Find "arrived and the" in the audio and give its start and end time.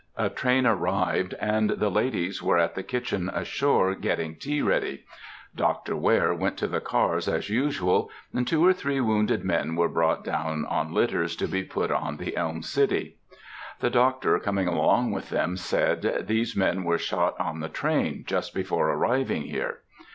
0.65-1.91